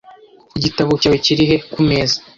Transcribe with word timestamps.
"Igitabo 0.57 0.91
cyawe 1.01 1.17
kiri 1.25 1.43
he?" 1.49 1.57
"Ku 1.73 1.79
meza" 1.89 2.17